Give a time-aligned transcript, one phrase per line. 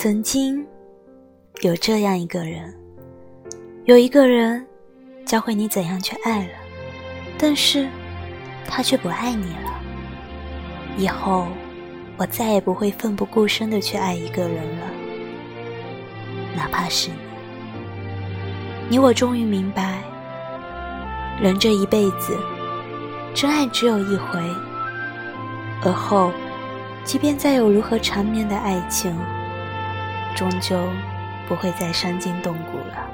[0.00, 0.64] 曾经
[1.62, 2.72] 有这样一个人，
[3.86, 4.64] 有一个人
[5.26, 6.52] 教会你怎样去爱了，
[7.36, 7.88] 但是
[8.64, 9.74] 他却不爱你了。
[10.96, 11.48] 以后
[12.16, 14.86] 我再也不会奋不顾身的去爱一个人了，
[16.56, 17.16] 哪怕是你。
[18.90, 19.98] 你我终于明白，
[21.42, 22.38] 人这一辈子，
[23.34, 24.38] 真爱只有一回，
[25.82, 26.30] 而后，
[27.02, 29.12] 即便再有如何缠绵的爱情。
[30.34, 30.88] 终究
[31.46, 33.10] 不会再伤筋动骨了。